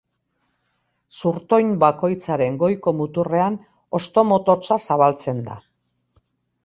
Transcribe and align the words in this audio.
Zurtoin 1.21 1.69
bakoitzaren 1.83 2.57
goiko 2.65 2.95
muturrean 3.03 3.59
hosto-mototsa 3.99 4.79
zabaltzen 4.91 5.45
da. 5.51 5.63